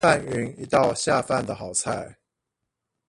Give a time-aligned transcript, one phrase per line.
[0.01, 2.17] 拌勻一道下飯的好菜